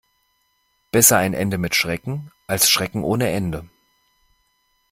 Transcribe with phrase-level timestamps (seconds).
[0.91, 3.69] Besser ein Ende mit Schrecken, als Schrecken ohne Ende.